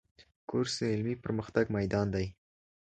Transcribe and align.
کورس 0.49 0.73
د 0.79 0.81
علمي 0.93 1.15
پرمختګ 1.23 1.65
میدان 1.77 2.07
دی. 2.15 2.27